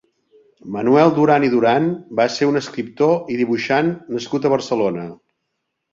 Manuel 0.75 1.11
Duran 1.17 1.45
i 1.49 1.51
Duran 1.51 1.85
va 2.21 2.27
ser 2.37 2.49
un 2.53 2.59
escriptor 2.63 3.31
i 3.35 3.39
dibuixant 3.43 3.95
nascut 4.19 4.49
a 4.51 4.55
Barcelona. 4.55 5.05